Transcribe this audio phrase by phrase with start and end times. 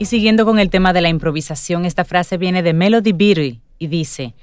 [0.00, 3.86] Y siguiendo con el tema de la improvisación, esta frase viene de Melody Beatty y
[3.88, 4.34] dice,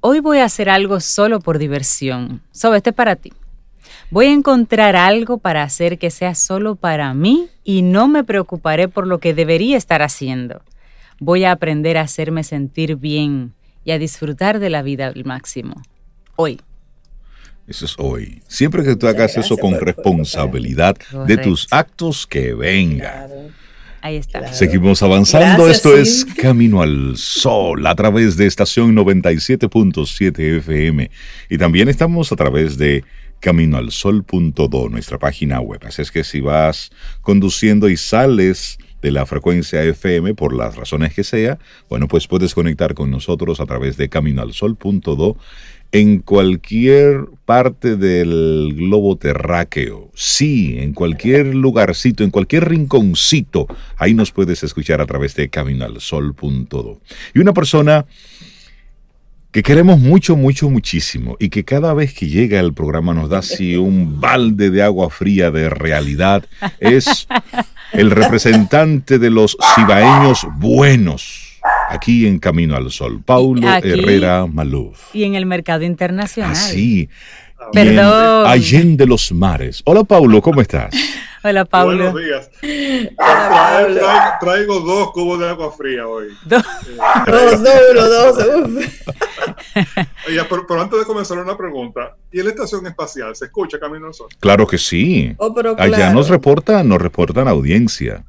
[0.00, 2.42] hoy voy a hacer algo solo por diversión.
[2.52, 3.32] So, este es para ti.
[4.10, 8.88] Voy a encontrar algo para hacer que sea solo para mí y no me preocuparé
[8.88, 10.60] por lo que debería estar haciendo.
[11.18, 13.54] Voy a aprender a hacerme sentir bien
[13.84, 15.80] y a disfrutar de la vida al máximo.
[16.36, 16.60] Hoy.
[17.66, 18.42] Eso es hoy.
[18.48, 23.26] Siempre que tú hagas eso con responsabilidad de tus actos, que venga.
[24.04, 24.52] Ahí está.
[24.52, 25.66] Seguimos avanzando.
[25.66, 31.10] Esto es Camino al Sol a través de estación 97.7 FM.
[31.48, 33.02] Y también estamos a través de
[33.40, 35.80] caminoalsol.do, nuestra página web.
[35.86, 36.90] Así es que si vas
[37.22, 42.54] conduciendo y sales de la frecuencia FM por las razones que sea, bueno, pues puedes
[42.54, 45.38] conectar con nosotros a través de caminoalsol.do
[45.94, 50.10] en cualquier parte del globo terráqueo.
[50.12, 53.68] Sí, en cualquier lugarcito, en cualquier rinconcito.
[53.96, 57.00] Ahí nos puedes escuchar a través de caminoalsol.do.
[57.32, 58.06] Y una persona
[59.52, 63.38] que queremos mucho, mucho, muchísimo y que cada vez que llega al programa nos da
[63.38, 66.44] así un balde de agua fría de realidad,
[66.80, 67.28] es
[67.92, 71.43] el representante de los cibaeños buenos
[71.88, 75.14] aquí en Camino al Sol, Paulo Herrera Maluf.
[75.14, 76.52] Y en el mercado internacional.
[76.52, 77.08] Ah, sí.
[77.72, 78.46] Perdón.
[78.46, 79.82] Allende los mares.
[79.84, 80.94] Hola, Paulo, ¿cómo estás?
[81.46, 82.10] Hola, Paulo.
[82.10, 82.50] Buenos días.
[83.16, 84.06] Traigo,
[84.40, 86.28] traigo, dos cubos de agua fría hoy.
[86.46, 86.62] Dos,
[87.26, 88.84] dos, dos, dos.
[90.26, 93.78] Oye, pero, pero, antes de comenzar una pregunta, ¿y en la estación espacial se escucha
[93.78, 94.28] Camino al Sol?
[94.40, 95.34] Claro que sí.
[95.36, 95.94] Oh, pero claro.
[95.94, 98.24] Allá nos reportan, nos reportan audiencia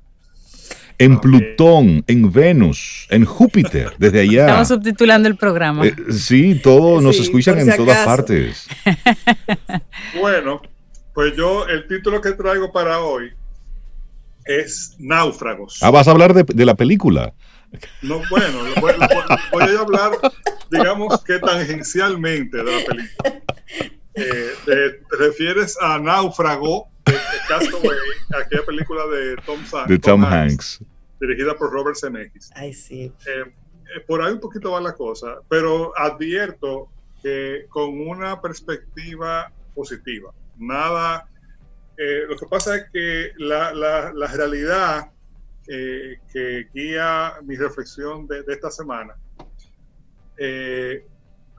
[0.97, 4.41] en Plutón, en Venus, en Júpiter, desde allá.
[4.41, 5.85] Estamos subtitulando el programa.
[5.85, 8.67] Eh, sí, todos nos Sí, escuchan en todas partes.
[10.19, 10.61] Bueno,
[11.13, 13.31] pues yo el título que traigo para hoy
[14.45, 15.80] es Náufragos.
[15.81, 17.33] Ah, vas a hablar de, de la película.
[18.02, 18.91] No, bueno, voy,
[19.64, 20.11] a hablar,
[20.71, 23.41] digamos que tangencialmente de la película.
[24.17, 26.87] Eh, te refieres a Náufrago,
[27.48, 27.98] Castaway,
[28.43, 30.83] aquella película de Tom, Sa- De Tom Hanks.
[31.20, 32.52] dirigida por Robert Zemeckis.
[32.55, 33.11] Ay, sí.
[33.27, 36.89] Eh, eh, por ahí un poquito va la cosa, pero advierto
[37.21, 40.31] que con una perspectiva positiva.
[40.58, 41.27] Nada.
[41.98, 45.11] eh, lo que pasa es que la, la- la realidad
[45.67, 49.15] eh, que guía mi reflexión de, de esta semana
[50.37, 51.05] eh,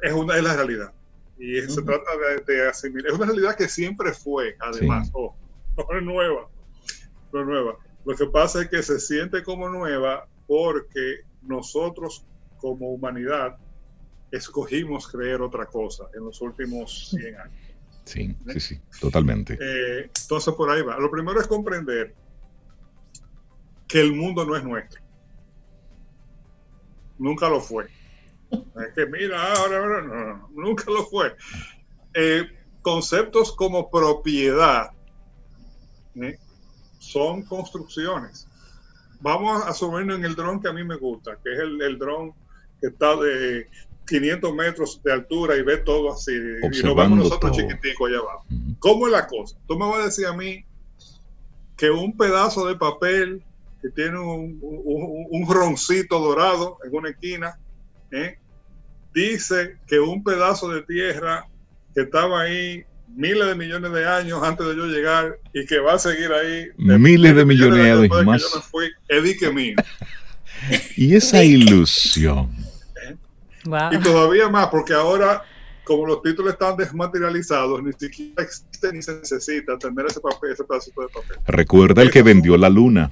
[0.03, 0.93] es, una, es la realidad.
[1.38, 2.11] Y se trata
[2.47, 3.11] de, de asimilar.
[3.11, 5.06] Es una realidad que siempre fue, además.
[5.09, 5.12] Sí.
[5.15, 5.37] Oh,
[5.76, 6.48] no es nueva.
[7.32, 7.76] No es nueva.
[8.04, 12.25] Lo que pasa es que se siente como nueva porque nosotros
[12.59, 13.56] como humanidad
[14.31, 17.66] escogimos creer otra cosa en los últimos 100 años.
[18.04, 19.59] Sí, sí, sí, totalmente.
[19.60, 20.98] Eh, entonces por ahí va.
[20.98, 22.14] Lo primero es comprender
[23.88, 25.03] que el mundo no es nuestro.
[27.19, 27.87] Nunca lo fue.
[28.76, 31.34] Es que mira, ahora, ahora, no, no, no, nunca lo fue.
[32.14, 32.44] Eh,
[32.81, 34.91] conceptos como propiedad
[36.22, 36.38] ¿eh?
[36.99, 38.49] son construcciones.
[39.21, 41.99] Vamos a sumirnos en el dron que a mí me gusta, que es el, el
[41.99, 42.32] dron
[42.81, 43.66] que está de
[44.06, 46.32] 500 metros de altura y ve todo así.
[46.32, 47.60] y lo vemos Observando nosotros todo.
[47.69, 48.44] chiquitico allá abajo.
[48.78, 49.56] ¿Cómo es la cosa?
[49.66, 50.65] Tú me vas a decir a mí
[51.76, 53.43] que un pedazo de papel
[53.82, 57.59] que tiene un, un- un roncito dorado en una esquina,
[58.10, 58.38] ¿eh?
[59.15, 61.47] dice que un pedazo de tierra
[61.94, 65.94] que estaba ahí miles de millones de años antes de yo llegar y que va
[65.94, 68.43] a seguir ahí Miles de millones de años de más.
[68.43, 69.75] que yo me fui, es dique mío.
[70.97, 72.50] Y esa ilusión.
[73.67, 73.93] Wow.
[73.93, 75.44] Y todavía más, porque ahora,
[75.84, 80.65] como los títulos están desmaterializados, ni siquiera existe ni se necesita tener ese papel, ese
[80.65, 81.37] pedacito de papel.
[81.47, 83.11] Recuerda el que vendió la luna.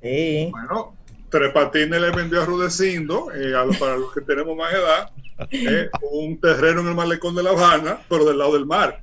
[0.00, 0.48] Sí.
[0.52, 0.94] Bueno,
[1.30, 5.10] Tres Patines le vendió a Rudecindo, eh, a para los que tenemos más edad,
[5.50, 9.02] eh, un terreno en el malecón de La Habana, pero del lado del mar.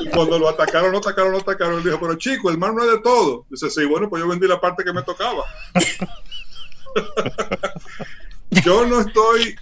[0.00, 2.84] Y cuando lo atacaron, lo atacaron, lo atacaron, él dijo, pero chico, el mar no
[2.84, 3.46] es de todo.
[3.48, 5.44] Dice, sí, bueno, pues yo vendí la parte que me tocaba.
[8.64, 9.56] yo no estoy,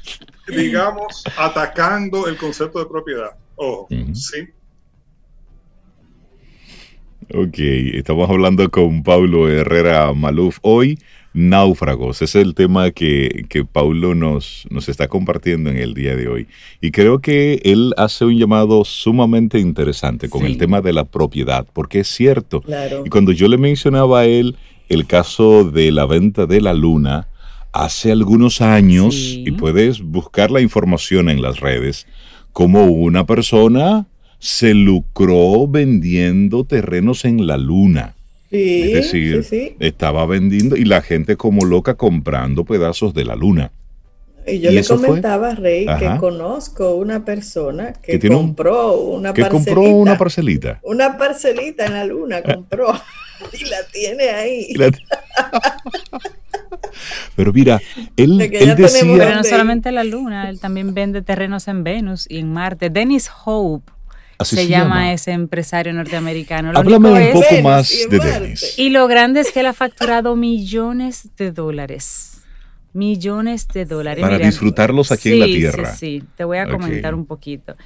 [0.48, 3.30] digamos, atacando el concepto de propiedad.
[3.56, 4.48] Ojo, sí,
[7.32, 10.58] Ok, estamos hablando con Paulo Herrera Maluf.
[10.62, 10.98] Hoy,
[11.32, 16.28] náufragos, es el tema que, que Paulo nos, nos está compartiendo en el día de
[16.28, 16.46] hoy.
[16.80, 20.46] Y creo que él hace un llamado sumamente interesante con Sí.
[20.48, 22.60] el tema de la propiedad, porque es cierto.
[22.60, 23.02] Claro.
[23.06, 24.56] Y cuando yo le mencionaba a él
[24.88, 27.28] el caso de la venta de la luna,
[27.72, 29.44] hace algunos años, Sí.
[29.46, 32.06] y puedes buscar la información en las redes,
[32.52, 34.06] como una persona
[34.44, 38.14] se lucró vendiendo terrenos en la luna.
[38.50, 43.72] es decir, estaba vendiendo y la gente como loca comprando pedazos de la luna.
[44.46, 49.80] Y yo le comentaba a Rey que conozco una persona que, compró una que compró
[49.80, 50.78] una parcelita.
[50.82, 52.92] Una parcelita en la luna compró
[53.58, 54.74] y la tiene ahí.
[57.34, 57.80] Pero mira,
[58.18, 59.10] él, él decía...
[59.16, 62.90] Pero no solamente la luna, él también vende terrenos en Venus y en Marte.
[62.90, 63.93] Dennis Hope
[64.42, 66.72] se, llama, ese empresario norteamericano.
[66.74, 68.78] Háblame un poco más de Dennis.
[68.78, 72.30] Y lo grande es que él ha facturado millones de dólares
[72.94, 74.22] millones de dólares.
[74.22, 75.94] Para disfrutarlos aquí en la Tierra.
[75.94, 77.76] Sí, sí, te voy a comentar un poquito.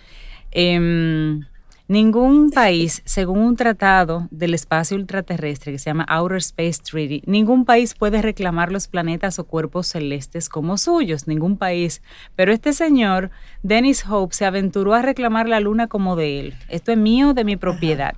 [0.50, 1.44] Em,
[1.88, 7.64] ningún país, según un tratado del espacio ultraterrestre que se llama Outer Space Treaty, ningún
[7.64, 12.02] país puede reclamar los planetas o cuerpos celestes como suyos, ningún país.
[12.36, 13.30] Pero este señor,
[13.62, 16.54] Dennis Hope, se aventuró a reclamar la luna como de él.
[16.68, 18.14] Esto es mío, de mi propiedad.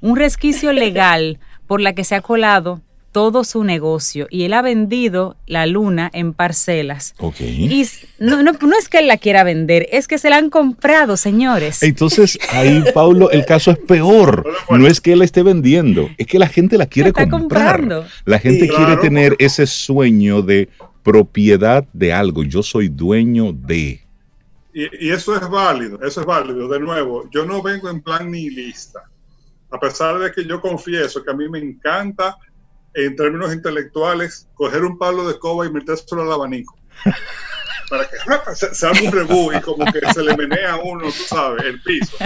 [0.00, 2.80] Un resquicio legal por la que se ha colado
[3.12, 7.14] todo su negocio y él ha vendido la luna en parcelas.
[7.18, 7.40] Ok.
[7.40, 7.86] Y
[8.18, 11.82] no, no, es que él la quiera vender, es que se la han comprado, señores.
[11.82, 14.44] Entonces, ahí, Paulo, el caso es peor.
[14.70, 17.30] No es que él esté vendiendo, es que la gente la quiere comprar.
[17.30, 18.06] Comprando.
[18.24, 20.68] La gente quiere tener ese sueño de
[21.02, 22.44] propiedad de algo.
[22.44, 24.00] Yo soy dueño de.
[24.72, 26.68] Y, y eso es válido, eso es válido.
[26.68, 29.00] De nuevo, yo no vengo en plan nihilista.
[29.72, 32.36] A pesar de que yo confieso que a mí me encanta
[32.94, 36.76] en términos intelectuales, coger un palo de escoba y metérselo al abanico.
[37.88, 38.16] para que
[38.74, 41.80] se, haga un rebú y como que se le menea a uno, tú sabes, el
[41.82, 42.16] piso.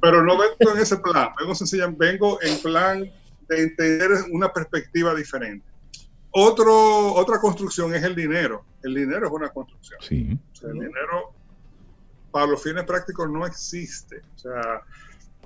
[0.00, 3.12] Pero no vengo en ese plan, vengo sencillamente, vengo en plan
[3.48, 5.66] de entender una perspectiva diferente.
[6.30, 8.64] Otro, otra construcción es el dinero.
[8.82, 9.98] El dinero es una construcción.
[10.02, 10.38] Sí.
[10.62, 11.32] el dinero,
[12.30, 14.20] para los fines prácticos, no existe.
[14.34, 14.82] O sea,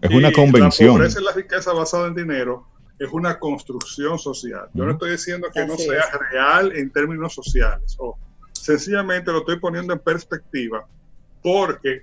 [0.01, 0.89] es una convención.
[0.89, 2.67] La pobreza y la riqueza basada en dinero
[3.01, 4.69] es una construcción social.
[4.75, 8.19] Yo no estoy diciendo que no sea real en términos sociales, o
[8.53, 10.87] sencillamente lo estoy poniendo en perspectiva
[11.43, 12.03] porque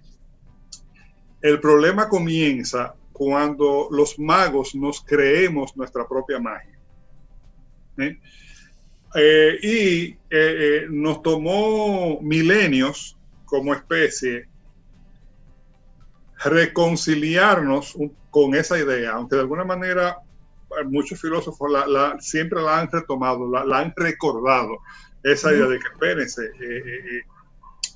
[1.44, 6.79] el problema comienza cuando los magos nos creemos nuestra propia magia.
[7.99, 8.19] ¿eh?
[9.13, 13.15] Eh, y eh, nos tomó milenios
[13.45, 14.49] como especie
[16.44, 17.95] reconciliarnos
[18.31, 20.17] con esa idea, aunque de alguna manera
[20.86, 24.78] muchos filósofos la, siempre la han retomado, la, han recordado,
[25.24, 27.22] esa idea de que espérense, eh, eh,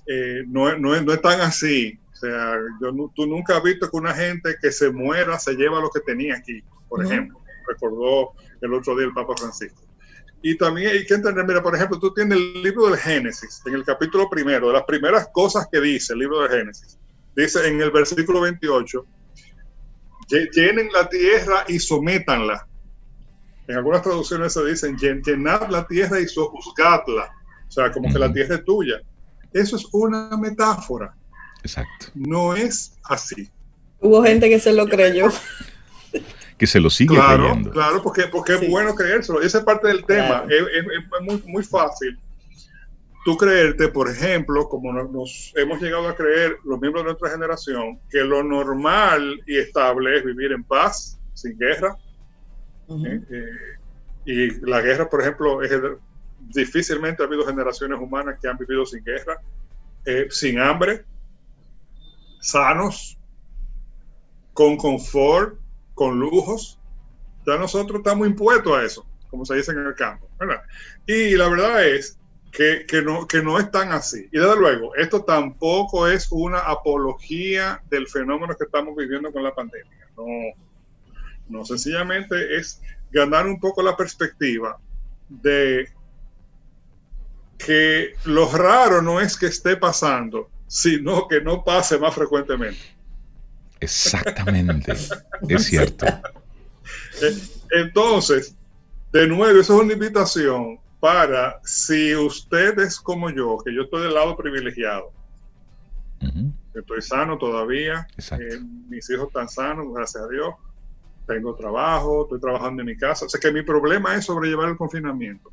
[0.07, 1.99] eh, no, no, es tan así.
[2.11, 5.79] O sea, yo, tú nunca has visto que una gente que se muera se lleva
[5.79, 9.81] lo que tenía aquí, por ejemplo, recordó el otro día el Papa Francisco.
[10.43, 13.75] Y también hay que entender, mira, por ejemplo, tú tienes el libro del Génesis, en
[13.75, 16.97] el capítulo primero, de las primeras cosas que dice el libro del Génesis,
[17.35, 19.05] dice en el versículo 28,
[20.53, 22.67] llenen la tierra y sométanla.
[23.67, 27.31] En algunas traducciones se dicen llenad la tierra y sojuzgadla.
[27.67, 29.01] O sea, como que la tierra es tuya.
[29.53, 31.15] Eso es una metáfora.
[31.63, 32.07] Exacto.
[32.13, 33.49] No es así.
[33.99, 35.29] Hubo gente que se lo creyó.
[36.57, 37.71] que se lo sigue creyendo.
[37.71, 39.41] Claro, porque, porque es bueno creérselo.
[39.41, 40.45] Esa es parte del tema.
[40.49, 42.17] Es, muy, muy fácil
[43.23, 47.99] tú creerte, por ejemplo, como nos hemos llegado a creer los miembros de nuestra generación,
[48.09, 51.95] que lo normal y estable es vivir en paz, sin guerra.
[52.89, 53.21] ¿eh?
[53.29, 53.45] Eh,
[54.25, 55.71] y la guerra, por ejemplo, es,
[56.39, 59.39] difícilmente ha habido generaciones humanas que han vivido sin guerra,
[60.05, 61.05] eh, sin hambre,
[62.39, 63.17] sanos,
[64.53, 65.59] con confort,
[65.93, 66.79] con lujos.
[67.45, 70.27] Ya nosotros estamos impuestos a eso, como se dice en el campo.
[71.05, 72.19] Y la verdad es
[72.51, 74.27] que, no, que no es tan así.
[74.31, 79.55] Y desde luego, esto tampoco es una apología del fenómeno que estamos viviendo con la
[79.55, 79.91] pandemia.
[80.17, 80.25] No,
[81.47, 82.81] no sencillamente es
[83.11, 84.77] ganar un poco la perspectiva
[85.29, 85.89] de
[87.57, 92.81] que lo raro no es que esté pasando, sino que no pase más frecuentemente.
[93.79, 94.93] Exactamente,
[95.47, 96.05] es cierto.
[97.21, 97.37] Eh,
[97.69, 98.55] entonces,
[99.13, 104.03] de nuevo, eso es una invitación para si usted es como yo, que yo estoy
[104.03, 105.11] del lado privilegiado,
[106.75, 110.53] estoy sano todavía, eh, mis hijos están sanos, gracias a Dios,
[111.25, 114.77] tengo trabajo, estoy trabajando en mi casa, o sea que mi problema es sobrellevar el
[114.77, 115.51] confinamiento.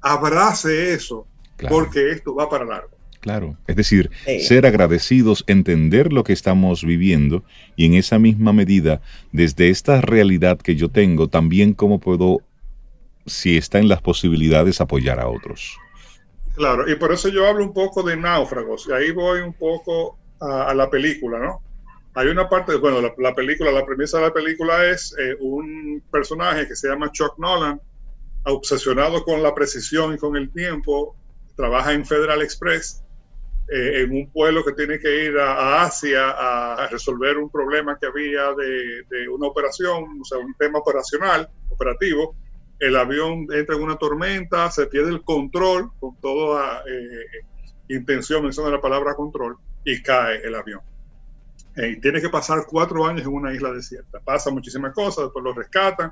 [0.00, 1.28] Abrace eso,
[1.68, 2.90] porque esto va para largo.
[3.20, 7.44] Claro, es decir, ser agradecidos, entender lo que estamos viviendo
[7.76, 9.00] y en esa misma medida,
[9.32, 12.42] desde esta realidad que yo tengo, también cómo puedo
[13.26, 15.76] si está en las posibilidades apoyar a otros.
[16.54, 20.18] Claro, y por eso yo hablo un poco de náufragos, y ahí voy un poco
[20.40, 21.62] a, la película, ¿no?
[22.14, 26.66] Hay una parte, bueno, la, película, la premisa de la película es eh, un personaje
[26.66, 27.78] que se llama Chuck Nolan,
[28.44, 31.14] obsesionado con la precisión y con el tiempo,
[31.56, 33.02] trabaja en Federal Express,
[33.68, 38.06] eh, en un pueblo que tiene que ir a, Asia a, resolver un problema que
[38.06, 42.36] había de, una operación, o sea, un tema operacional, operativo.
[42.78, 47.44] El avión entra en una tormenta, se pierde el control, con toda eh,
[47.88, 50.80] intención, menciona la palabra control, y cae el avión
[51.76, 54.18] y tiene que pasar cuatro años en una isla desierta.
[54.20, 56.10] Pasa muchísimas cosas, después lo rescatan.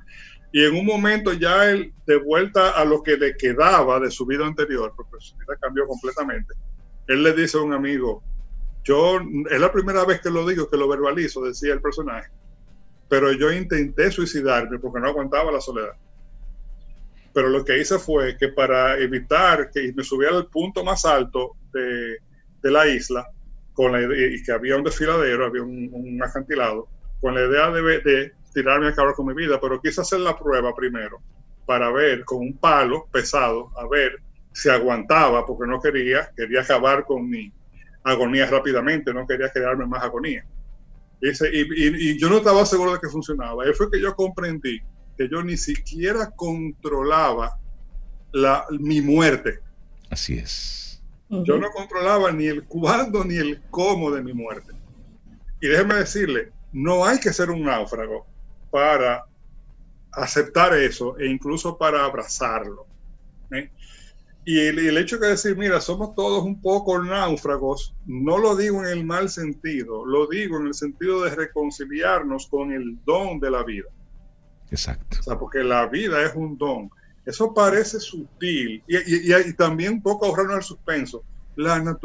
[0.52, 4.26] Y en un momento ya él, de vuelta a lo que le quedaba de su
[4.26, 6.54] vida anterior, porque su vida cambió completamente,
[7.08, 8.22] él le dice a un amigo,
[8.84, 9.18] yo,
[9.50, 12.30] es la primera vez que lo digo, que lo verbalizo, decía el personaje,
[13.08, 15.94] pero yo intenté suicidarme porque no aguantaba la soledad.
[17.34, 21.56] Pero lo que hice fue que para evitar que me subiera al punto más alto
[21.72, 22.18] de,
[22.62, 23.28] de la isla,
[23.74, 26.88] con la y que había un desfiladero, había un, acantilado,
[27.20, 30.72] con la idea de, tirarme a acabar con mi vida, pero quise hacer la prueba
[30.74, 31.20] primero
[31.66, 34.20] para ver con un palo pesado, a ver
[34.52, 37.52] si aguantaba, porque no quería, quería acabar con mi
[38.04, 40.46] agonía rápidamente, no quería crearme más agonía.
[41.20, 43.64] Y, y, yo no estaba seguro de que funcionaba.
[43.64, 44.80] Ahí fue que yo comprendí
[45.16, 47.58] que yo ni siquiera controlaba
[48.32, 49.60] la, mi muerte.
[50.10, 50.84] Así es
[51.42, 54.72] yo no controlaba ni el cuándo ni el cómo de mi muerte.
[55.60, 58.26] Y déjeme decirle, no hay que ser un náufrago
[58.70, 59.24] para
[60.12, 62.86] aceptar eso e incluso para abrazarlo.
[63.50, 63.70] ¿eh?
[64.44, 68.90] Y el, hecho de decir, mira, somos todos un poco náufragos, no lo digo en
[68.90, 73.64] el mal sentido, lo digo en el sentido de reconciliarnos con el don de la
[73.64, 73.88] vida.
[74.74, 75.18] Exacto.
[75.20, 76.90] O sea, porque la vida es un don.
[77.24, 81.24] Eso parece sutil y, también un poco ahorrarnos el suspenso.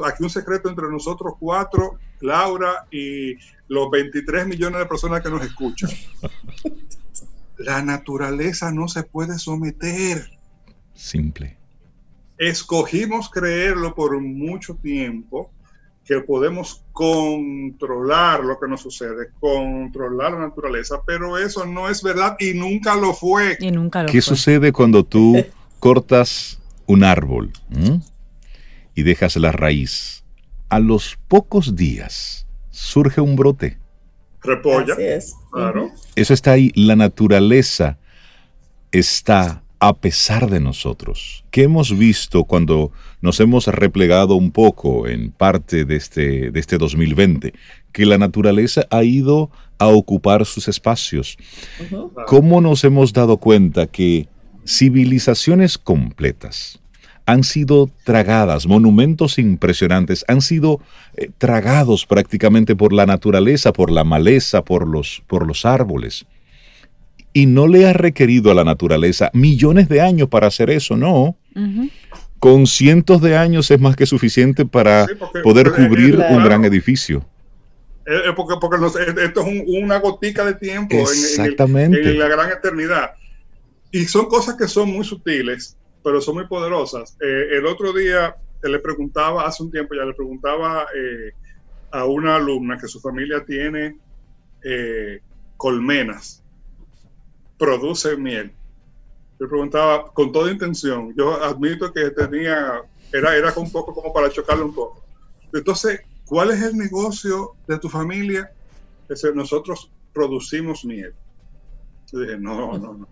[0.05, 3.35] aquí un secreto entre nosotros cuatro, Laura y
[3.67, 5.89] los 23 millones de personas que nos escuchan.
[7.57, 10.29] La naturaleza no se puede someter.
[10.93, 11.57] Simple.
[12.37, 15.51] Escogimos creerlo por mucho tiempo
[16.05, 22.35] que podemos controlar lo que nos sucede, controlar la naturaleza, pero eso no es verdad
[22.39, 23.57] y nunca lo fue.
[23.59, 25.45] Y nunca ¿Qué sucede cuando tú
[25.79, 27.51] cortas un árbol
[28.95, 30.23] y dejas la raíz?
[30.69, 33.77] A los pocos días surge un brote.
[34.41, 34.95] Repolla.
[35.51, 35.91] Claro.
[36.15, 36.71] Eso está ahí.
[36.75, 37.97] La naturaleza
[38.91, 41.45] está a pesar de nosotros.
[41.51, 46.77] ¿Qué hemos visto cuando nos hemos replegado un poco en parte de este, de este
[46.77, 47.53] 2020?
[47.91, 51.37] Que la naturaleza ha ido a ocupar sus espacios.
[52.27, 54.27] ¿Cómo nos hemos dado cuenta que
[54.65, 56.79] civilizaciones completas
[57.25, 60.79] han sido tragadas, monumentos impresionantes han sido
[61.15, 66.25] eh, tragados prácticamente por la naturaleza, por la maleza, por los, por los árboles?
[67.33, 71.35] y no le ha requerido a la naturaleza millones de años para hacer eso, no.
[72.39, 75.07] Con cientos de años es más que suficiente para
[75.43, 77.25] poder cubrir un gran edificio.
[78.35, 78.55] porque,
[79.23, 82.01] esto es una gotica de tiempo Exactamente.
[82.01, 83.11] En, la gran eternidad.
[83.91, 87.17] Y son cosas que son muy sutiles, pero son muy poderosas.
[87.21, 91.31] Eh, el otro día le preguntaba, hace un tiempo ya le preguntaba eh,
[91.91, 93.97] a una alumna que su familia tiene
[94.63, 95.19] eh,
[95.57, 96.43] colmenas
[97.59, 98.51] produce miel.
[99.39, 101.13] Yo preguntaba con toda intención.
[101.15, 102.81] Yo admito que tenía,
[103.13, 105.03] era, era un poco como para chocarle un poco.
[105.53, 108.51] Entonces, ¿cuál es el negocio de tu familia?
[109.07, 111.13] Es nosotros producimos miel.
[112.11, 113.07] Yo dije, no, no, no.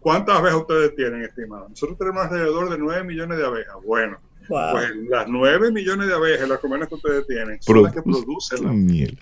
[0.00, 1.70] ¿Cuántas abejas ustedes tienen, estimados?
[1.70, 3.76] Nosotros tenemos alrededor de 9 millones de abejas.
[3.84, 8.02] Bueno, pues las 9 millones de abejas, las comunas que ustedes tienen, son las que
[8.02, 9.18] producen la miel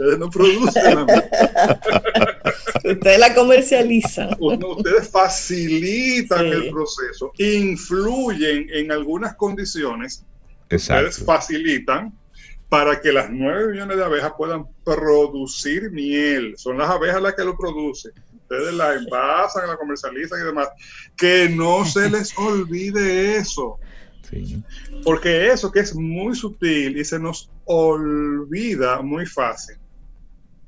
[0.00, 1.24] ustedes no producen la miel.
[2.84, 4.36] ustedes la comercializan.
[4.40, 10.24] Ustedes facilitan el proceso, influyen en algunas condiciones.
[10.70, 12.12] Ustedes facilitan
[12.68, 16.54] para que las 9 millones de abejas puedan producir miel.
[16.56, 18.12] Son las abejas las que lo producen.
[18.42, 20.68] Ustedes la envasan, la comercializan y demás.
[21.16, 23.78] Que no se les olvide eso.
[25.04, 29.76] Porque eso que es muy sutil y se nos olvida muy fácil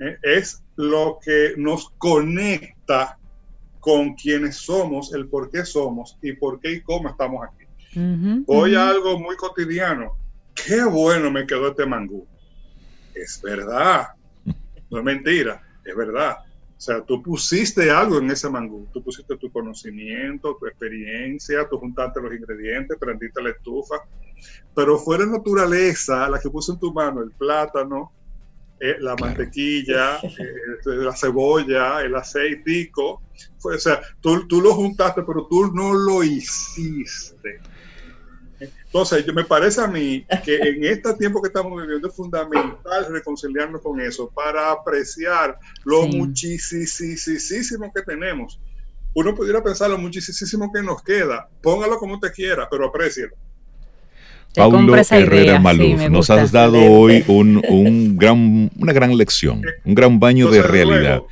[0.00, 0.16] ¿eh?
[0.22, 3.18] es lo que nos conecta
[3.80, 7.66] con quienes somos, el por qué somos y por qué y cómo estamos aquí.
[8.46, 10.16] Voy a algo muy cotidiano.
[10.54, 12.26] Qué bueno me quedó este mangú.
[13.14, 14.08] Es verdad.
[14.90, 16.36] No es mentira, es verdad.
[16.82, 18.88] O sea, tú pusiste algo en ese mangú.
[18.92, 23.96] Tú pusiste tu conocimiento, tu experiencia, tú juntaste los ingredientes, prendiste la estufa.
[24.74, 28.12] Pero fue la naturaleza la que puso en tu mano el plátano,
[28.84, 33.22] eh, la mantequilla, eh, la cebolla, el aceitico.
[33.62, 37.60] o sea, tú, tú lo juntaste, pero tú no lo hiciste.
[38.58, 43.06] Entonces, yo, me parece a mí que en este tiempo que estamos viviendo es fundamental
[43.08, 48.60] reconciliarnos con eso para apreciar lo muchísimo que tenemos.
[49.14, 51.48] Uno pudiera pensar lo muchísimo que nos queda.
[51.62, 53.36] Póngalo como usted quiera, pero aprécielo.
[54.54, 60.20] Paulo Herrera Maluf, nos has dado hoy un, un, gran, una gran lección, un gran
[60.20, 61.22] baño de realidad.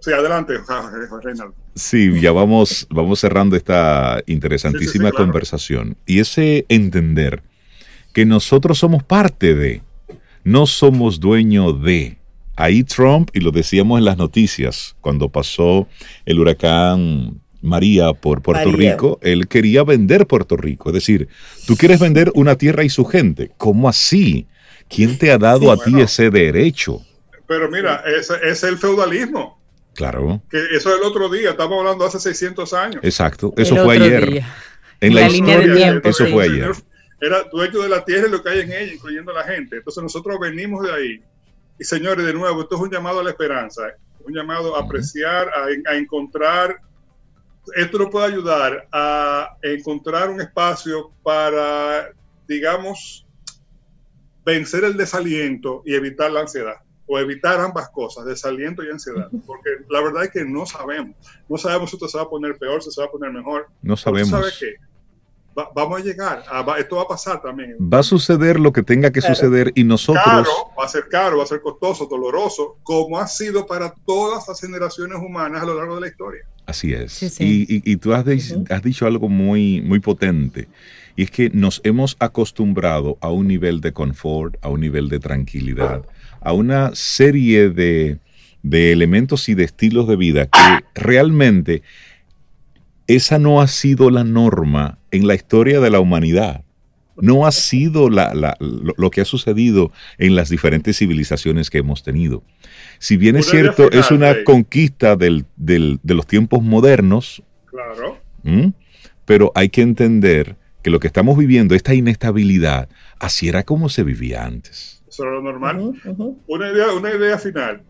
[0.00, 0.54] sí, adelante,
[1.22, 1.54] Reinaldo.
[1.74, 5.96] Sí, ya vamos, vamos cerrando esta interesantísima conversación.
[6.06, 7.42] Y ese entender
[8.12, 9.82] que nosotros somos parte de,
[10.44, 12.18] no somos dueños de.
[12.56, 15.86] Ahí Trump, y lo decíamos en las noticias, cuando pasó
[16.26, 20.90] el huracán María por Puerto Rico, él quería vender Puerto Rico.
[20.90, 21.28] Es decir,
[21.66, 23.50] tú quieres vender una tierra y su gente.
[23.56, 24.46] ¿Cómo así?
[24.88, 27.02] ¿Quién te ha dado a ti ese derecho?
[27.46, 29.58] Pero mira, ese es el feudalismo.
[29.94, 30.40] Claro.
[30.50, 33.00] Que eso es el otro día, estamos hablando hace 600 años.
[33.02, 34.44] Exacto, eso fue ayer.
[35.00, 36.70] En la, historia, eso fue ayer.
[37.20, 39.78] Era dueño de la tierra y lo que hay en ella, incluyendo la gente.
[39.78, 41.22] Entonces nosotros venimos de ahí.
[41.78, 43.82] Y señores, de nuevo, esto es un llamado a la esperanza,
[44.24, 46.76] un llamado a apreciar, a, a encontrar
[47.76, 52.10] esto nos puede ayudar a encontrar un espacio para,
[52.46, 53.26] digamos,
[54.44, 59.70] vencer el desaliento y evitar la ansiedad o evitar ambas cosas, desaliento y ansiedad, porque
[59.88, 61.16] la verdad es que no sabemos,
[61.48, 63.68] no sabemos si esto se va a poner peor, si se va a poner mejor.
[63.80, 64.28] No sabemos.
[64.28, 64.76] ¿Sabe qué?
[65.74, 66.44] vamos a llegar,
[66.78, 67.76] esto va a pasar también.
[67.80, 70.46] Va a suceder lo que tenga que suceder y nosotros...
[70.78, 74.60] va a ser caro, va a ser costoso, doloroso, como ha sido para todas las
[74.60, 76.46] generaciones humanas a lo largo de la historia.
[76.68, 77.40] Así es.
[77.40, 78.26] Y, tú has,
[78.68, 80.68] has, dicho algo muy, muy potente,
[81.16, 85.18] y es que nos hemos acostumbrado a un nivel de confort, a un nivel de
[85.18, 86.04] tranquilidad,
[86.42, 88.18] a una serie de,
[88.62, 91.82] de elementos y de estilos de vida que realmente
[93.06, 96.64] esa no ha sido la norma en la historia de la humanidad.
[97.20, 102.42] No ha sido lo, que ha sucedido en las diferentes civilizaciones que hemos tenido.
[102.98, 105.44] Si bien es cierto, es una conquista de
[106.04, 107.42] los tiempos modernos.
[107.66, 108.18] Claro.
[109.24, 114.04] Pero hay que entender que lo que estamos viviendo, esta inestabilidad, así era como se
[114.04, 115.02] vivía antes.
[115.08, 115.94] Eso era lo normal.
[116.46, 117.82] Una, idea, una idea final.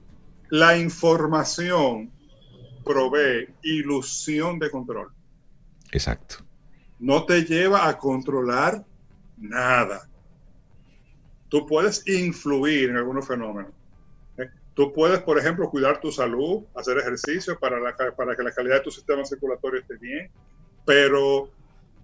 [0.51, 2.11] La información
[2.85, 5.09] provee ilusión de control.
[5.93, 6.37] Exacto.
[6.99, 8.85] No te lleva a controlar
[9.41, 10.09] nada.
[11.49, 13.73] Tú puedes influir en algunos fenómenos.
[14.37, 14.49] ¿eh?
[14.75, 18.83] Tú puedes, por ejemplo, cuidar tu salud, hacer ejercicio para, para que la calidad de
[18.83, 20.31] tu sistema circulatorio esté bien,
[20.85, 21.51] pero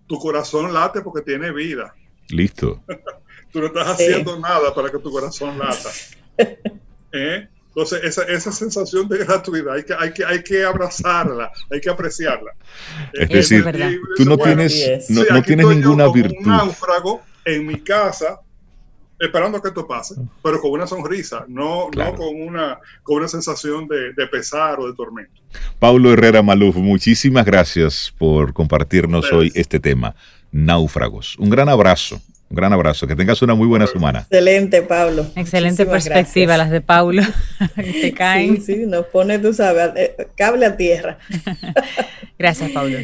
[0.06, 1.94] tu corazón late porque tiene vida.
[2.28, 2.82] Listo.
[3.52, 5.90] Tú no estás haciendo nada para que tu corazón lata.
[7.12, 7.48] ¿Eh?
[7.76, 11.90] Entonces, esa, esa sensación de gratuidad hay que, hay, que, hay que abrazarla, hay que
[11.90, 12.52] apreciarla.
[13.12, 13.64] Es decir,
[14.16, 16.36] tú no tienes, no, tienes ninguna virtud.
[16.38, 18.40] Un náufrago en mi casa
[19.18, 23.88] esperando que esto pase, pero con una sonrisa, no, no con, una, con una sensación
[23.88, 25.40] de, de, pesar o de tormento.
[25.80, 30.14] Paulo Herrera Maluf, muchísimas gracias por compartirnos hoy este tema,
[30.52, 31.36] náufragos.
[31.38, 32.20] Un gran abrazo.
[32.50, 34.20] Un gran abrazo, que tengas una muy buena semana.
[34.20, 35.26] Excelente, Pablo.
[35.34, 37.22] Excelente perspectiva las de Pablo.
[37.74, 38.62] Te caen.
[38.62, 41.18] Sí, sí, nos pone, tú sabes, eh, cable a tierra.
[42.38, 42.98] gracias, Pablo.